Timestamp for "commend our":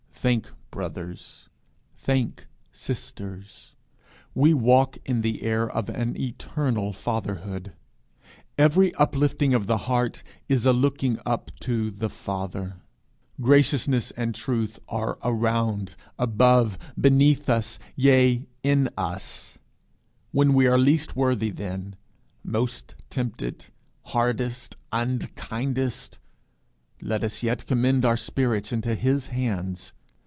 27.65-28.17